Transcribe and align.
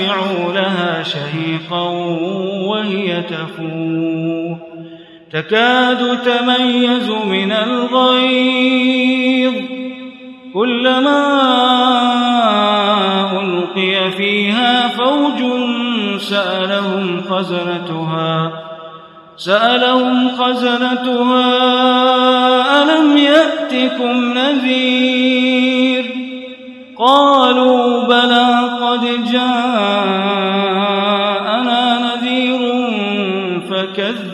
سمعوا 0.00 0.52
لها 0.52 1.02
شهيقا 1.02 1.88
وهي 2.68 3.22
تفور. 3.22 4.56
تكاد 5.32 6.18
تميز 6.22 7.10
من 7.26 7.52
الغيظ. 7.52 9.54
كلما 10.54 11.22
ألقي 13.42 14.10
فيها 14.10 14.88
فوج 14.88 15.42
سألهم 16.20 17.22
خزنتها. 17.30 18.52
سألهم 19.36 20.28
خزنتها 20.28 21.50
ألم 22.82 23.16
يأتكم 23.16 24.38
نذير؟ 24.38 26.04
قالوا 26.98 28.04
بلى 28.04 28.70
قد 28.82 29.24
جاءنا 29.32 29.59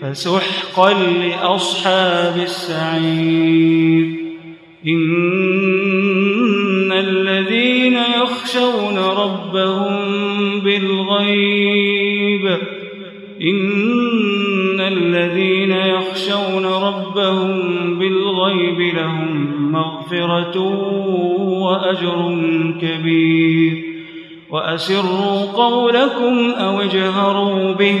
فسحقا 0.00 0.92
لأصحاب 0.92 2.36
السعير. 2.36 4.06
إن 4.86 6.92
الذين 6.92 7.98
يخشون 8.22 8.98
ربهم 8.98 10.20
بالغيب 10.60 12.46
إن 13.42 14.80
الذين 14.80 15.72
يخشون 15.72 16.66
ربهم 16.66 17.98
بالغيب 17.98 18.96
لهم 18.96 19.72
مغفرة 19.72 20.58
وأجر 21.60 22.38
كبير. 22.80 23.84
وأسروا 24.50 25.52
قولكم 25.52 26.50
أو 26.50 26.80
اجهروا 26.80 27.72
به 27.72 28.00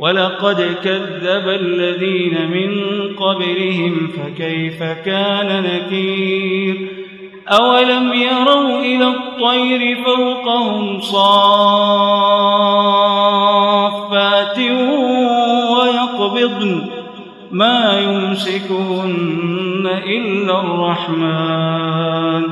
ولقد 0.00 0.76
كذب 0.84 1.48
الذين 1.48 2.50
من 2.50 2.70
قبلهم 3.16 4.08
فكيف 4.08 4.82
كان 4.82 5.62
نكير؟ 5.62 6.88
أولم 7.48 8.12
يروا 8.12 8.80
إلى 8.80 9.06
الطير 9.08 10.04
فوقهم 10.04 11.00
صافات 11.00 11.30
ويقبضن 15.70 16.86
ما 17.50 18.00
يمسكهن 18.00 19.88
إلا 20.06 20.60
الرحمن 20.60 22.42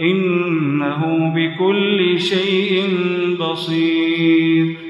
إنه 0.00 1.32
بكل 1.34 2.20
شيء 2.20 2.84
بصير. 3.40 4.89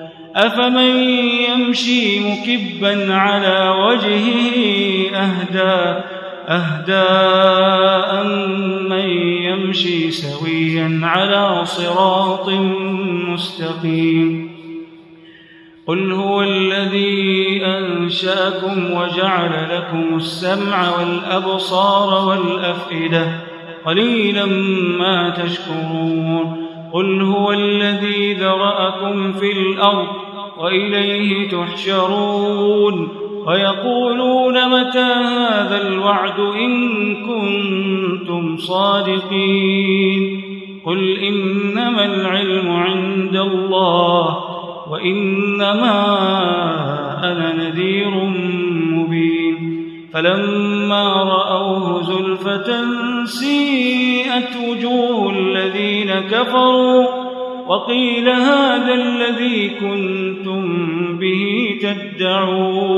أفمن 0.35 0.95
يمشي 1.49 2.19
مكبا 2.19 3.13
على 3.13 3.75
وجهه 3.79 4.57
أهدى 5.15 6.01
أهدى 6.47 7.01
من 8.89 9.09
يمشي 9.43 10.11
سويا 10.11 10.99
على 11.03 11.65
صراط 11.65 12.49
مستقيم. 13.29 14.51
قل 15.87 16.11
هو 16.11 16.41
الذي 16.41 17.61
أنشأكم 17.65 18.91
وجعل 18.91 19.51
لكم 19.75 20.15
السمع 20.15 20.99
والأبصار 20.99 22.27
والأفئدة 22.27 23.31
قليلا 23.85 24.45
ما 24.99 25.29
تشكرون. 25.29 26.61
قل 26.93 27.21
هو 27.21 27.51
الذي 27.53 28.33
ذرأكم 28.33 29.33
في 29.33 29.51
الأرض 29.51 30.20
وإليه 30.57 31.49
تحشرون 31.49 33.07
ويقولون 33.47 34.53
متى 34.53 34.99
هذا 34.99 35.87
الوعد 35.87 36.39
إن 36.39 37.15
كنتم 37.15 38.57
صادقين 38.57 40.41
قل 40.85 41.17
إنما 41.17 42.05
العلم 42.05 42.71
عند 42.71 43.35
الله 43.35 44.37
وإنما 44.91 46.07
أنا 47.23 47.53
نذير 47.53 48.09
مبين 48.91 49.81
فلما 50.13 51.23
رأوه 51.23 52.03
زلفة 52.03 52.85
سيئت 53.25 54.57
وجوه 54.69 55.33
الذين 55.33 56.11
كفروا 56.11 57.20
وقيل 57.71 58.29
هذا 58.29 58.93
الذي 58.93 59.69
كنتم 59.69 60.63
به 61.17 61.79
تدعون 62.17 62.93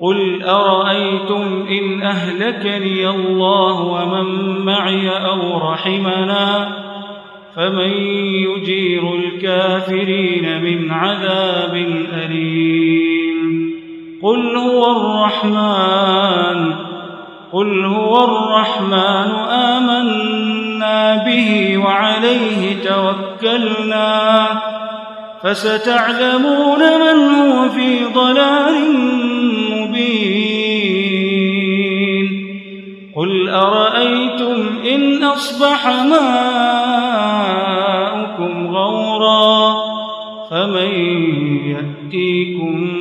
قل 0.00 0.42
أرأيتم 0.42 1.66
إن 1.70 2.02
أهلكني 2.02 3.08
الله 3.10 3.80
ومن 3.80 4.58
معي 4.64 5.08
أو 5.08 5.58
رحمنا 5.70 6.68
فمن 7.56 7.90
يجير 8.48 9.14
الكافرين 9.14 10.62
من 10.62 10.90
عذاب 10.90 11.74
أليم 12.12 13.70
قل 14.22 14.56
هو 14.56 14.96
الرحمن 14.96 16.74
قل 17.52 17.84
هو 17.84 18.24
الرحمن 18.24 19.30
آمنا 19.50 20.59
به 21.26 21.78
وعليه 21.78 22.76
توكلنا 22.84 24.46
فستعلمون 25.42 26.78
من 26.78 27.34
هو 27.34 27.68
في 27.68 28.04
ضلال 28.14 28.74
مبين. 29.70 30.70
قل 33.16 33.48
أرأيتم 33.48 34.56
إن 34.94 35.24
أصبح 35.24 35.86
ماؤكم 36.04 37.06
غورا 38.66 39.74
فمن 40.50 40.90
يأتيكم 41.66 42.99